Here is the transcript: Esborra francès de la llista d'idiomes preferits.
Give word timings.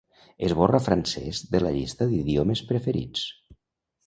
Esborra 0.45 0.79
francès 0.85 1.41
de 1.51 1.61
la 1.65 1.73
llista 1.77 2.09
d'idiomes 2.15 2.65
preferits. 2.73 3.29